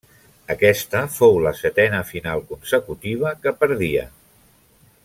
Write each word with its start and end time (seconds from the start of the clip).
Aquesta 0.53 1.01
fou 1.17 1.37
la 1.47 1.53
setena 1.59 2.01
final 2.13 2.43
consecutiva 2.55 3.35
que 3.45 3.55
perdia. 3.63 4.09